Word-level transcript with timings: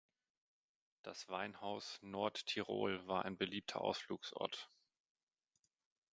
Das 1.03 1.29
Weinhaus 1.29 1.99
"Nordtirol" 2.01 3.05
war 3.05 3.23
ein 3.23 3.37
beliebter 3.37 3.81
Ausflugsort. 3.81 4.71